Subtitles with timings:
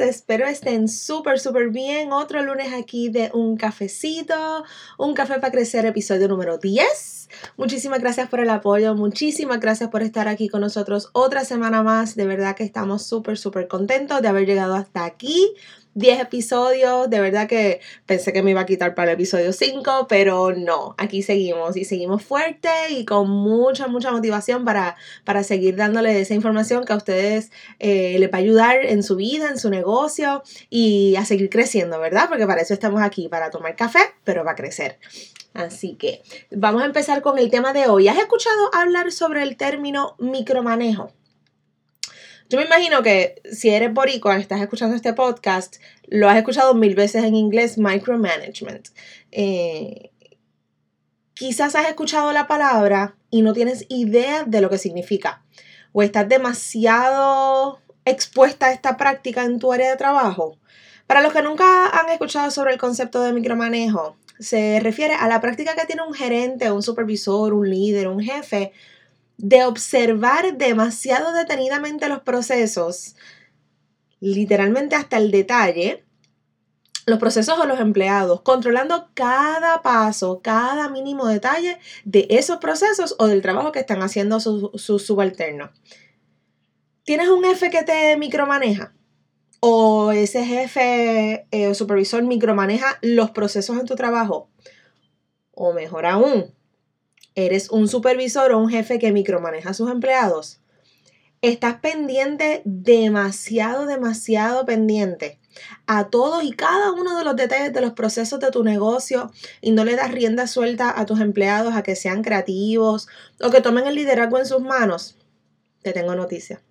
[0.00, 2.12] Espero estén súper, súper bien.
[2.12, 4.64] Otro lunes aquí de un cafecito,
[4.98, 7.28] un café para crecer, episodio número 10.
[7.56, 12.16] Muchísimas gracias por el apoyo, muchísimas gracias por estar aquí con nosotros otra semana más.
[12.16, 15.54] De verdad que estamos súper, súper contentos de haber llegado hasta aquí.
[15.94, 17.10] 10 episodios.
[17.10, 20.94] De verdad que pensé que me iba a quitar para el episodio 5, pero no,
[20.98, 26.34] aquí seguimos y seguimos fuerte y con mucha, mucha motivación para, para seguir dándole esa
[26.34, 30.42] información que a ustedes eh, les va a ayudar en su vida, en su negocio
[30.68, 32.28] y a seguir creciendo, ¿verdad?
[32.28, 34.98] Porque para eso estamos aquí, para tomar café, pero para crecer.
[35.52, 38.08] Así que vamos a empezar con el tema de hoy.
[38.08, 41.10] ¿Has escuchado hablar sobre el término micromanejo?
[42.50, 45.76] Yo me imagino que si eres boricua, estás escuchando este podcast,
[46.08, 48.88] lo has escuchado mil veces en inglés, micromanagement.
[49.30, 50.10] Eh,
[51.34, 55.44] quizás has escuchado la palabra y no tienes idea de lo que significa.
[55.92, 60.58] O estás demasiado expuesta a esta práctica en tu área de trabajo.
[61.06, 65.40] Para los que nunca han escuchado sobre el concepto de micromanejo, se refiere a la
[65.40, 68.72] práctica que tiene un gerente, un supervisor, un líder, un jefe
[69.42, 73.16] de observar demasiado detenidamente los procesos,
[74.20, 76.04] literalmente hasta el detalle,
[77.06, 83.26] los procesos o los empleados, controlando cada paso, cada mínimo detalle de esos procesos o
[83.26, 85.70] del trabajo que están haciendo sus su subalternos.
[87.04, 88.92] ¿Tienes un jefe que te micromaneja?
[89.60, 94.50] ¿O ese jefe eh, o supervisor micromaneja los procesos en tu trabajo?
[95.52, 96.54] O mejor aún,
[97.34, 100.60] eres un supervisor o un jefe que micromaneja a sus empleados,
[101.42, 105.38] estás pendiente demasiado, demasiado pendiente
[105.86, 109.72] a todos y cada uno de los detalles de los procesos de tu negocio y
[109.72, 113.08] no le das rienda suelta a tus empleados a que sean creativos
[113.40, 115.16] o que tomen el liderazgo en sus manos,
[115.82, 116.62] te tengo noticia.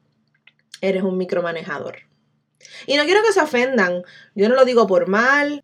[0.81, 2.09] Eres un micromanejador.
[2.87, 4.03] Y no quiero que se ofendan.
[4.35, 5.63] Yo no lo digo por mal,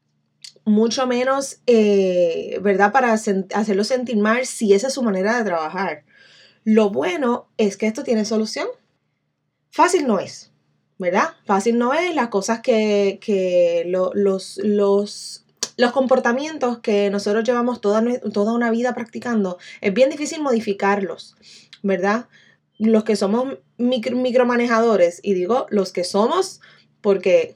[0.65, 2.91] mucho menos, eh, ¿verdad?
[2.91, 6.03] Para hacerlo sentir mal si esa es su manera de trabajar.
[6.63, 8.67] Lo bueno es que esto tiene solución.
[9.69, 10.51] Fácil no es,
[10.97, 11.35] ¿verdad?
[11.45, 15.45] Fácil no es las cosas que, los, los,
[15.77, 18.03] los comportamientos que nosotros llevamos toda,
[18.33, 21.35] toda una vida practicando, es bien difícil modificarlos,
[21.83, 22.27] ¿verdad?
[22.79, 26.61] Los que somos micromanejadores, y digo los que somos
[27.01, 27.55] porque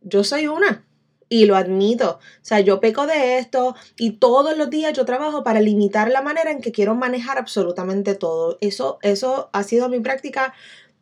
[0.00, 0.84] yo soy una,
[1.30, 2.18] y lo admito.
[2.18, 6.20] O sea, yo peco de esto y todos los días yo trabajo para limitar la
[6.20, 8.58] manera en que quiero manejar absolutamente todo.
[8.60, 10.52] Eso, eso ha sido mi práctica,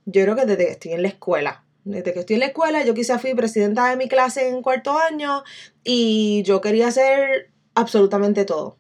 [0.05, 1.65] yo creo que desde que estoy en la escuela.
[1.85, 4.99] Desde que estoy en la escuela, yo quizá fui presidenta de mi clase en cuarto
[4.99, 5.43] año
[5.83, 8.77] y yo quería hacer absolutamente todo.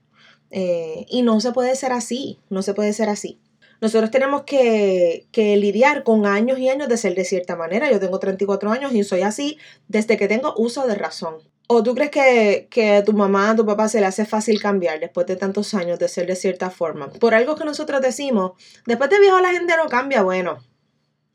[0.51, 3.41] Eh, y no se puede ser así, no se puede ser así.
[3.81, 7.91] Nosotros tenemos que, que, lidiar con años y años de ser de cierta manera.
[7.91, 11.37] Yo tengo 34 años y soy así desde que tengo uso de razón.
[11.69, 14.61] ¿O tú crees que, que a tu mamá, a tu papá se le hace fácil
[14.61, 17.11] cambiar después de tantos años de ser de cierta forma?
[17.11, 18.53] Por algo que nosotros decimos,
[18.87, 20.59] después de viejo la gente no cambia, bueno,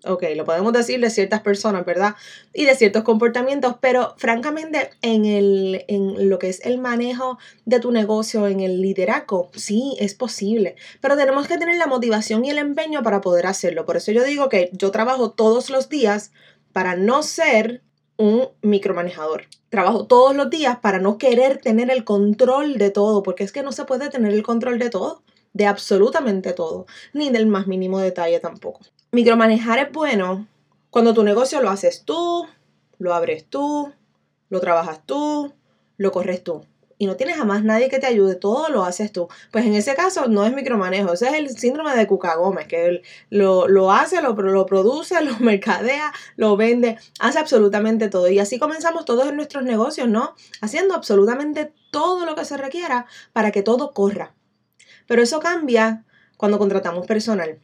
[0.05, 2.15] Ok, lo podemos decir de ciertas personas, ¿verdad?
[2.53, 7.79] Y de ciertos comportamientos, pero francamente en, el, en lo que es el manejo de
[7.79, 12.49] tu negocio, en el liderazgo, sí, es posible, pero tenemos que tener la motivación y
[12.49, 13.85] el empeño para poder hacerlo.
[13.85, 16.33] Por eso yo digo que yo trabajo todos los días
[16.73, 17.81] para no ser
[18.17, 19.45] un micromanejador.
[19.69, 23.63] Trabajo todos los días para no querer tener el control de todo, porque es que
[23.63, 25.23] no se puede tener el control de todo,
[25.53, 28.81] de absolutamente todo, ni del más mínimo detalle tampoco.
[29.13, 30.47] Micromanejar es bueno
[30.89, 32.47] cuando tu negocio lo haces tú,
[32.97, 33.93] lo abres tú,
[34.49, 35.53] lo trabajas tú,
[35.97, 36.65] lo corres tú.
[36.97, 39.27] y no tienes jamás nadie que te ayude, todo lo haces tú.
[39.51, 43.03] Pues en ese caso no es micromanejo, ese es el síndrome de Cuca Gómez, que
[43.29, 48.29] lo, lo hace, lo, lo produce, lo mercadea, lo vende, hace absolutamente todo.
[48.29, 50.33] Y así comenzamos todos en nuestros negocios, ¿no?
[50.59, 54.33] Haciendo absolutamente todo lo que se requiera para que todo corra.
[55.05, 56.03] Pero eso cambia
[56.35, 57.59] cuando contratamos personal.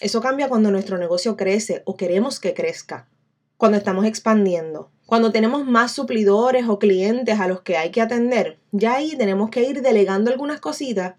[0.00, 3.08] Eso cambia cuando nuestro negocio crece o queremos que crezca.
[3.56, 4.90] Cuando estamos expandiendo.
[5.06, 9.50] Cuando tenemos más suplidores o clientes a los que hay que atender, ya ahí tenemos
[9.50, 11.14] que ir delegando algunas cositas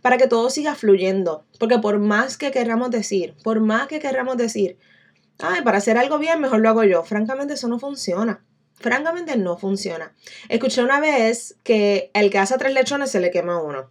[0.00, 1.44] para que todo siga fluyendo.
[1.58, 4.78] Porque por más que queramos decir, por más que queramos decir,
[5.38, 7.04] ay, para hacer algo bien, mejor lo hago yo.
[7.04, 8.44] Francamente, eso no funciona.
[8.74, 10.14] Francamente, no funciona.
[10.48, 13.90] Escuché una vez que el que hace tres lechones se le quema uno.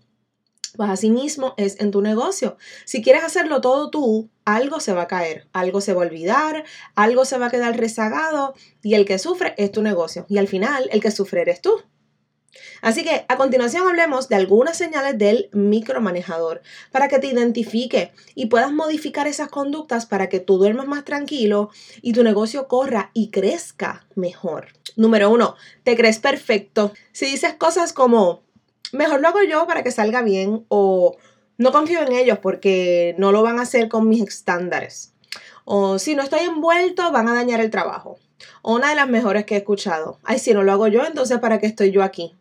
[0.76, 2.58] Pues así mismo es en tu negocio.
[2.86, 6.64] Si quieres hacerlo todo tú, algo se va a caer, algo se va a olvidar,
[6.96, 10.26] algo se va a quedar rezagado y el que sufre es tu negocio.
[10.30, 11.82] Y al final, el que sufre eres tú.
[12.82, 18.48] Así que a continuación hablemos de algunas señales del micromanejador para que te identifique y
[18.48, 21.70] puedas modificar esas conductas para que tú duermas más tranquilo
[22.02, 24.68] y tu negocio corra y crezca mejor.
[24.96, 26.92] Número uno, te crees perfecto.
[27.14, 28.44] Si dices cosas como,
[28.94, 31.18] mejor lo hago yo para que salga bien o
[31.58, 35.14] no confío en ellos porque no lo van a hacer con mis estándares.
[35.66, 38.18] O si no estoy envuelto, van a dañar el trabajo.
[38.64, 40.20] Una de las mejores que he escuchado.
[40.24, 42.36] Ay, si no lo hago yo, entonces ¿para qué estoy yo aquí?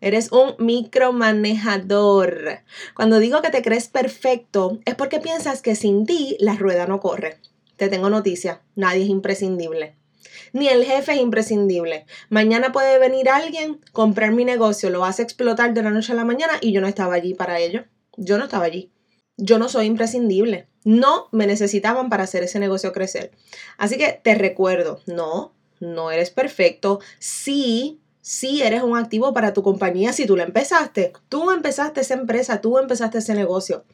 [0.00, 2.60] Eres un micromanejador.
[2.94, 7.00] Cuando digo que te crees perfecto, es porque piensas que sin ti la rueda no
[7.00, 7.38] corre.
[7.76, 9.97] Te tengo noticia, nadie es imprescindible.
[10.52, 12.06] Ni el jefe es imprescindible.
[12.28, 16.24] Mañana puede venir alguien, comprar mi negocio, lo hace explotar de la noche a la
[16.24, 17.84] mañana y yo no estaba allí para ello.
[18.16, 18.92] Yo no estaba allí.
[19.36, 20.68] Yo no soy imprescindible.
[20.84, 23.30] No me necesitaban para hacer ese negocio crecer.
[23.76, 27.00] Así que te recuerdo, no, no eres perfecto.
[27.18, 31.12] Sí, si eres un activo para tu compañía si tú la empezaste.
[31.28, 33.84] Tú empezaste esa empresa, tú empezaste ese negocio.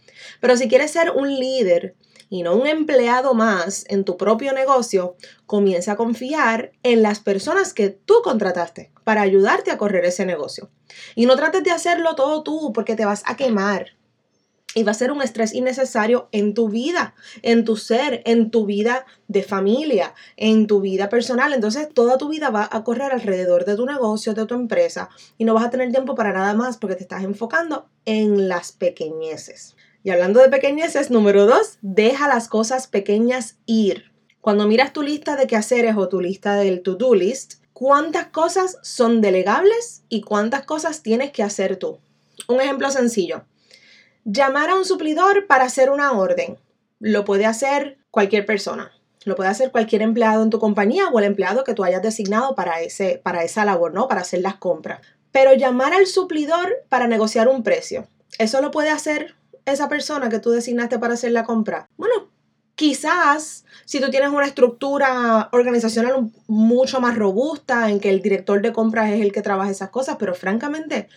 [0.40, 1.94] Pero si quieres ser un líder
[2.28, 5.16] y no un empleado más en tu propio negocio,
[5.46, 10.70] comienza a confiar en las personas que tú contrataste para ayudarte a correr ese negocio.
[11.14, 13.92] Y no trates de hacerlo todo tú porque te vas a quemar
[14.74, 18.66] y va a ser un estrés innecesario en tu vida, en tu ser, en tu
[18.66, 21.52] vida de familia, en tu vida personal.
[21.52, 25.44] Entonces toda tu vida va a correr alrededor de tu negocio, de tu empresa y
[25.44, 29.76] no vas a tener tiempo para nada más porque te estás enfocando en las pequeñeces.
[30.04, 34.12] Y hablando de pequeñeces, número dos, deja las cosas pequeñas ir.
[34.42, 39.22] Cuando miras tu lista de quehaceres o tu lista del to-do list, ¿cuántas cosas son
[39.22, 42.00] delegables y cuántas cosas tienes que hacer tú?
[42.48, 43.44] Un ejemplo sencillo
[44.26, 46.58] Llamar a un suplidor para hacer una orden.
[46.98, 48.92] Lo puede hacer cualquier persona.
[49.24, 52.54] Lo puede hacer cualquier empleado en tu compañía o el empleado que tú hayas designado
[52.54, 54.06] para, ese, para esa labor, ¿no?
[54.06, 55.00] Para hacer las compras.
[55.32, 58.06] Pero llamar al suplidor para negociar un precio.
[58.38, 59.34] Eso lo puede hacer
[59.66, 61.88] esa persona que tú designaste para hacer la compra.
[61.96, 62.30] Bueno,
[62.74, 68.72] quizás si tú tienes una estructura organizacional mucho más robusta en que el director de
[68.72, 71.08] compras es el que trabaja esas cosas, pero francamente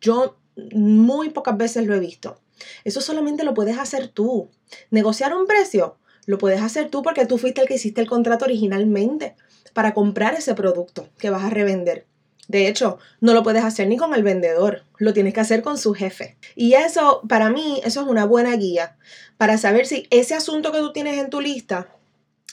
[0.00, 0.36] yo
[0.74, 2.40] muy pocas veces lo he visto.
[2.84, 4.50] Eso solamente lo puedes hacer tú.
[4.90, 8.44] Negociar un precio, lo puedes hacer tú porque tú fuiste el que hiciste el contrato
[8.44, 9.36] originalmente
[9.72, 12.06] para comprar ese producto que vas a revender.
[12.48, 15.78] De hecho, no lo puedes hacer ni con el vendedor, lo tienes que hacer con
[15.78, 16.36] su jefe.
[16.54, 18.96] Y eso, para mí, eso es una buena guía
[19.36, 21.88] para saber si ese asunto que tú tienes en tu lista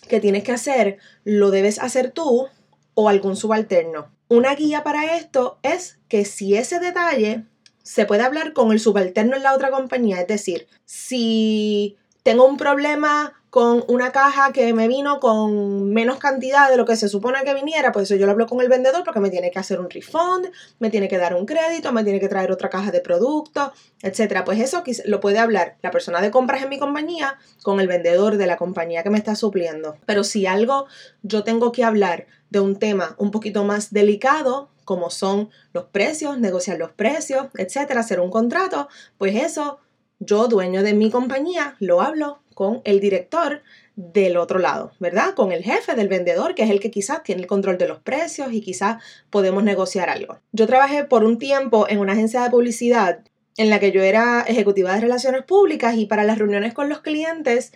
[0.08, 2.48] que tienes que hacer, lo debes hacer tú
[2.94, 4.12] o algún subalterno.
[4.28, 7.46] Una guía para esto es que si ese detalle
[7.84, 10.22] se puede hablar con el subalterno en la otra compañía.
[10.22, 16.70] Es decir, si tengo un problema con una caja que me vino con menos cantidad
[16.70, 19.04] de lo que se supone que viniera, pues eso yo lo hablo con el vendedor
[19.04, 20.48] porque me tiene que hacer un refund,
[20.80, 24.46] me tiene que dar un crédito, me tiene que traer otra caja de producto, etcétera.
[24.46, 28.38] Pues eso lo puede hablar la persona de compras en mi compañía con el vendedor
[28.38, 29.98] de la compañía que me está supliendo.
[30.06, 30.86] Pero si algo
[31.22, 36.40] yo tengo que hablar de un tema un poquito más delicado, como son los precios,
[36.40, 39.80] negociar los precios, etcétera, hacer un contrato, pues eso
[40.20, 43.62] yo, dueño de mi compañía, lo hablo con el director
[43.96, 45.34] del otro lado, ¿verdad?
[45.36, 48.00] Con el jefe del vendedor, que es el que quizás tiene el control de los
[48.00, 50.40] precios y quizás podemos negociar algo.
[50.52, 53.20] Yo trabajé por un tiempo en una agencia de publicidad
[53.58, 57.02] en la que yo era ejecutiva de relaciones públicas y para las reuniones con los
[57.02, 57.74] clientes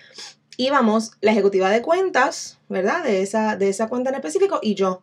[0.57, 3.03] íbamos la ejecutiva de cuentas, ¿verdad?
[3.03, 5.01] De esa, de esa cuenta en específico y yo.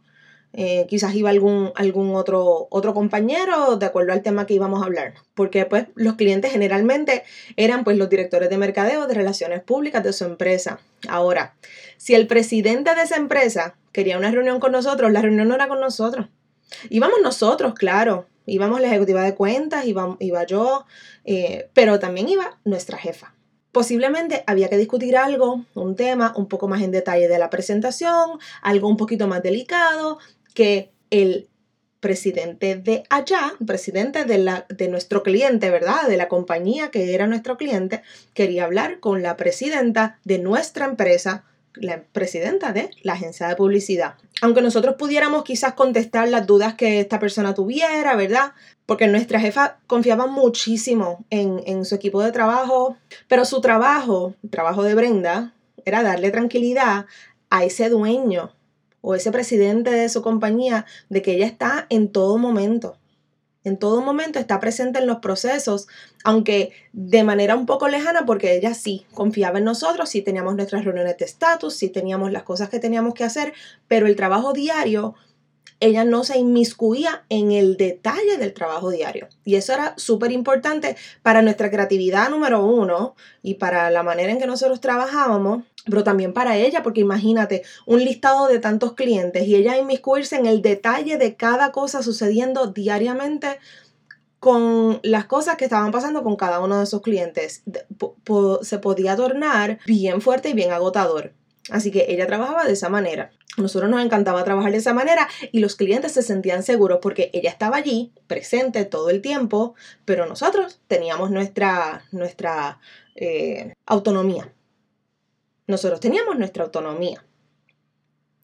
[0.54, 4.87] Eh, quizás iba algún, algún otro, otro compañero de acuerdo al tema que íbamos a
[4.87, 7.23] hablar, porque pues los clientes generalmente
[7.56, 10.80] eran pues los directores de mercadeo, de relaciones públicas de su empresa.
[11.09, 11.54] Ahora,
[11.97, 15.68] si el presidente de esa empresa quería una reunión con nosotros, la reunión no era
[15.68, 16.26] con nosotros.
[16.90, 20.85] Íbamos nosotros, claro, Íbamos la ejecutiva de cuentas, iba, iba yo,
[21.25, 23.35] eh, pero también iba nuestra jefa.
[23.71, 28.38] Posiblemente había que discutir algo, un tema un poco más en detalle de la presentación,
[28.61, 30.18] algo un poquito más delicado,
[30.52, 31.49] que el
[32.02, 36.09] presidente de allá, presidente de, la, de nuestro cliente, ¿verdad?
[36.09, 38.02] De la compañía que era nuestro cliente,
[38.35, 41.44] quería hablar con la presidenta de nuestra empresa,
[41.75, 44.16] la presidenta de la agencia de publicidad.
[44.40, 48.52] Aunque nosotros pudiéramos quizás contestar las dudas que esta persona tuviera, ¿verdad?
[48.85, 52.97] Porque nuestra jefa confiaba muchísimo en, en su equipo de trabajo,
[53.28, 55.54] pero su trabajo, el trabajo de Brenda,
[55.85, 57.06] era darle tranquilidad
[57.49, 58.52] a ese dueño
[59.02, 62.97] o ese presidente de su compañía de que ella está en todo momento.
[63.64, 65.87] En todo momento está presente en los procesos,
[66.25, 70.85] aunque de manera un poco lejana, porque ella sí confiaba en nosotros, sí teníamos nuestras
[70.85, 73.52] reuniones de estatus, sí teníamos las cosas que teníamos que hacer,
[73.87, 75.14] pero el trabajo diario
[75.82, 79.28] ella no se inmiscuía en el detalle del trabajo diario.
[79.44, 84.38] Y eso era súper importante para nuestra creatividad número uno y para la manera en
[84.38, 89.57] que nosotros trabajábamos, pero también para ella, porque imagínate un listado de tantos clientes y
[89.57, 93.59] ella inmiscuirse en el detalle de cada cosa sucediendo diariamente
[94.39, 97.62] con las cosas que estaban pasando con cada uno de esos clientes.
[98.62, 101.33] Se podía tornar bien fuerte y bien agotador.
[101.71, 103.31] Así que ella trabajaba de esa manera.
[103.57, 107.51] Nosotros nos encantaba trabajar de esa manera y los clientes se sentían seguros porque ella
[107.51, 109.75] estaba allí, presente todo el tiempo,
[110.05, 112.81] pero nosotros teníamos nuestra, nuestra
[113.15, 114.53] eh, autonomía.
[115.66, 117.25] Nosotros teníamos nuestra autonomía.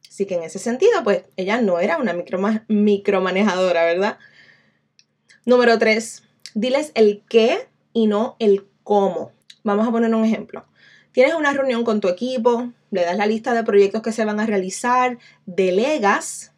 [0.08, 4.18] Así que en ese sentido, pues ella no era una micro, micromanejadora, ¿verdad?
[5.44, 9.32] Número tres, diles el qué y no el cómo.
[9.62, 10.66] Vamos a poner un ejemplo.
[11.12, 14.40] Tienes una reunión con tu equipo, le das la lista de proyectos que se van
[14.40, 16.52] a realizar, delegas,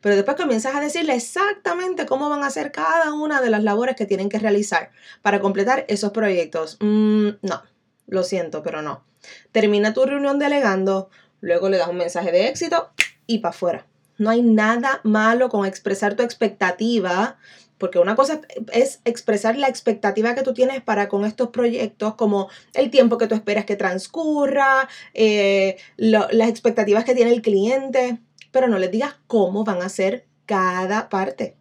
[0.00, 3.96] pero después comienzas a decirle exactamente cómo van a hacer cada una de las labores
[3.96, 4.90] que tienen que realizar
[5.22, 6.78] para completar esos proyectos.
[6.80, 7.62] Mm, no,
[8.06, 9.04] lo siento, pero no.
[9.52, 11.10] Termina tu reunión delegando,
[11.40, 12.90] luego le das un mensaje de éxito
[13.26, 13.86] y para afuera.
[14.18, 17.38] No hay nada malo con expresar tu expectativa
[17.80, 22.50] porque una cosa es expresar la expectativa que tú tienes para con estos proyectos, como
[22.74, 28.18] el tiempo que tú esperas que transcurra, eh, las expectativas que tiene el cliente,
[28.52, 31.56] pero no les digas cómo van a ser cada parte.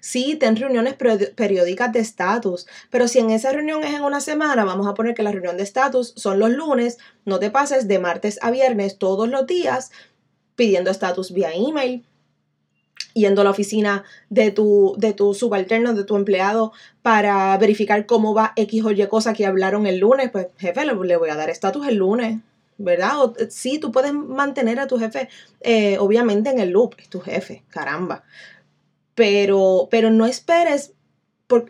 [0.00, 4.64] Sí, ten reuniones periódicas de estatus, pero si en esa reunión es en una semana,
[4.64, 7.98] vamos a poner que la reunión de estatus son los lunes, no te pases de
[7.98, 9.90] martes a viernes todos los días
[10.54, 12.04] pidiendo estatus vía email,
[13.14, 18.34] yendo a la oficina de tu, de tu subalterno, de tu empleado, para verificar cómo
[18.34, 21.50] va X o Y cosa que hablaron el lunes, pues jefe, le, voy a dar
[21.50, 22.40] estatus el lunes,
[22.78, 23.22] ¿verdad?
[23.22, 25.28] O, sí, tú puedes mantener a tu jefe,
[25.60, 28.24] eh, obviamente en el loop, es tu jefe, caramba.
[29.16, 30.92] Pero, pero no esperes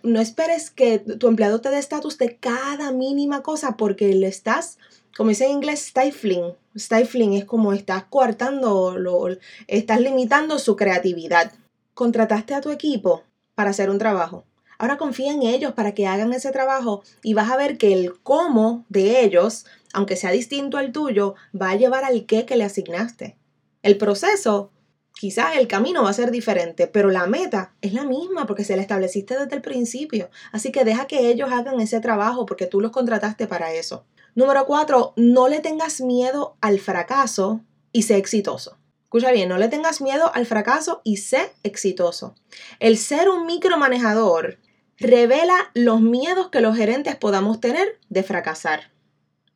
[0.03, 4.79] no esperes que tu empleado te dé estatus de cada mínima cosa porque le estás,
[5.17, 6.55] como dice en inglés, stifling.
[6.77, 9.29] Stifling es como estás coartando, lo,
[9.67, 11.53] estás limitando su creatividad.
[11.95, 13.23] Contrataste a tu equipo
[13.55, 14.45] para hacer un trabajo.
[14.79, 18.19] Ahora confía en ellos para que hagan ese trabajo y vas a ver que el
[18.23, 22.65] cómo de ellos, aunque sea distinto al tuyo, va a llevar al qué que le
[22.65, 23.37] asignaste.
[23.83, 24.71] El proceso
[25.19, 28.77] Quizás el camino va a ser diferente, pero la meta es la misma porque se
[28.77, 30.29] la estableciste desde el principio.
[30.53, 34.05] Así que deja que ellos hagan ese trabajo porque tú los contrataste para eso.
[34.35, 38.77] Número cuatro, no le tengas miedo al fracaso y sé exitoso.
[39.05, 42.35] Escucha bien, no le tengas miedo al fracaso y sé exitoso.
[42.79, 44.59] El ser un micromanejador
[44.99, 48.93] revela los miedos que los gerentes podamos tener de fracasar.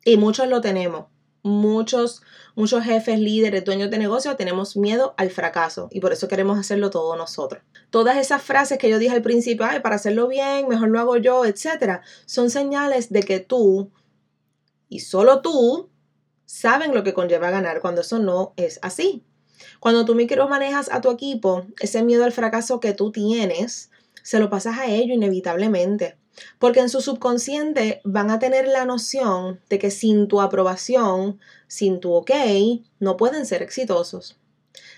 [0.03, 1.05] Y muchos lo tenemos
[1.43, 2.21] muchos,
[2.55, 6.89] muchos jefes, líderes, dueños de negocio tenemos miedo al fracaso y por eso queremos hacerlo
[6.89, 7.63] todo nosotros.
[7.89, 11.17] Todas esas frases que yo dije al principio, Ay, para hacerlo bien, mejor lo hago
[11.17, 13.91] yo, etcétera, son señales de que tú
[14.87, 15.89] y solo tú
[16.45, 19.23] saben lo que conlleva ganar cuando eso no es así.
[19.79, 20.15] Cuando tú
[20.49, 23.89] manejas a tu equipo, ese miedo al fracaso que tú tienes,
[24.21, 26.17] se lo pasas a ello inevitablemente.
[26.59, 31.99] Porque en su subconsciente van a tener la noción de que sin tu aprobación, sin
[31.99, 32.31] tu ok,
[32.99, 34.37] no pueden ser exitosos.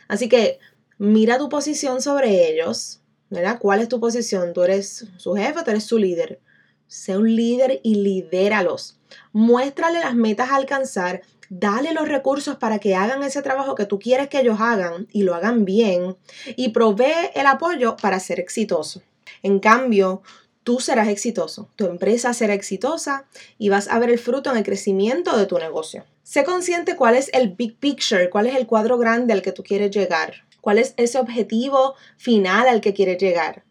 [0.07, 0.59] Así que
[0.97, 3.57] mira tu posición sobre ellos, ¿verdad?
[3.59, 4.53] ¿Cuál es tu posición?
[4.53, 6.39] ¿Tú eres su jefe tú eres su líder?
[6.87, 8.99] Sé un líder y lidéralos.
[9.31, 13.99] Muéstrale las metas a alcanzar, dale los recursos para que hagan ese trabajo que tú
[13.99, 16.15] quieres que ellos hagan y lo hagan bien
[16.55, 19.01] y provee el apoyo para ser exitoso.
[19.41, 20.21] En cambio,
[20.63, 23.25] tú serás exitoso, tu empresa será exitosa
[23.57, 26.05] y vas a ver el fruto en el crecimiento de tu negocio.
[26.23, 29.63] Sé consciente cuál es el big picture, cuál es el cuadro grande al que tú
[29.63, 33.63] quieres llegar, cuál es ese objetivo final al que quieres llegar.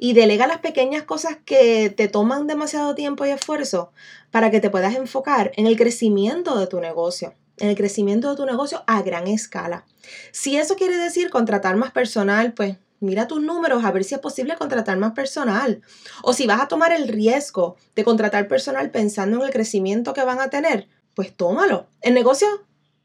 [0.00, 3.92] y delega las pequeñas cosas que te toman demasiado tiempo y esfuerzo
[4.30, 8.36] para que te puedas enfocar en el crecimiento de tu negocio, en el crecimiento de
[8.36, 9.84] tu negocio a gran escala.
[10.30, 14.20] Si eso quiere decir contratar más personal, pues mira tus números a ver si es
[14.20, 15.82] posible contratar más personal.
[16.22, 20.24] O si vas a tomar el riesgo de contratar personal pensando en el crecimiento que
[20.24, 21.86] van a tener, pues tómalo.
[22.00, 22.46] El negocio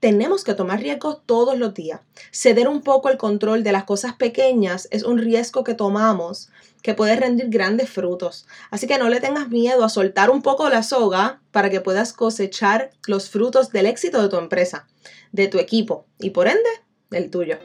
[0.03, 2.01] tenemos que tomar riesgos todos los días.
[2.31, 6.49] Ceder un poco el control de las cosas pequeñas es un riesgo que tomamos
[6.81, 8.45] que puede rendir grandes frutos.
[8.69, 12.11] Así que no le tengas miedo a soltar un poco la soga para que puedas
[12.11, 14.87] cosechar los frutos del éxito de tu empresa,
[15.31, 16.69] de tu equipo y por ende,
[17.09, 17.57] del tuyo.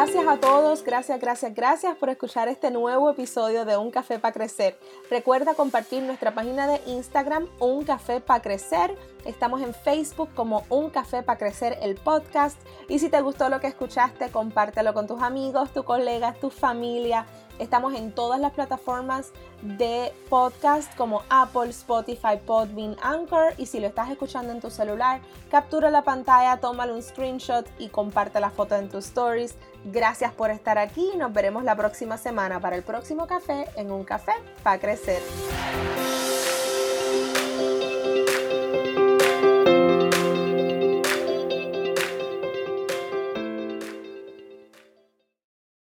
[0.00, 4.32] Gracias a todos, gracias, gracias, gracias por escuchar este nuevo episodio de Un Café para
[4.32, 4.78] Crecer.
[5.10, 8.96] Recuerda compartir nuestra página de Instagram, Un Café para Crecer.
[9.28, 12.58] Estamos en Facebook como Un Café para Crecer el podcast.
[12.88, 17.26] Y si te gustó lo que escuchaste, compártelo con tus amigos, tus colegas, tu familia
[17.58, 19.32] Estamos en todas las plataformas
[19.62, 23.54] de podcast como Apple, Spotify, Podbean, Anchor.
[23.56, 25.20] Y si lo estás escuchando en tu celular,
[25.50, 29.56] captura la pantalla, tómale un screenshot y comparte la foto en tus stories.
[29.84, 31.10] Gracias por estar aquí.
[31.16, 34.32] Nos veremos la próxima semana para el próximo café en un café
[34.62, 35.20] para crecer.